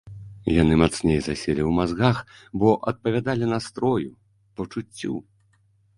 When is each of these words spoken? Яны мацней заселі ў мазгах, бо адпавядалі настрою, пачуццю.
Яны 0.61 0.75
мацней 0.83 1.19
заселі 1.27 1.61
ў 1.65 1.71
мазгах, 1.81 2.17
бо 2.63 2.69
адпавядалі 2.93 3.45
настрою, 3.53 4.09
пачуццю. 4.59 5.13